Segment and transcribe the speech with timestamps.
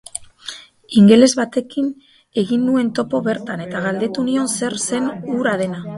[1.01, 1.91] Ingeles batekin
[2.43, 5.89] egin nuen topo bertan eta galdetu nion zer zen hura dena.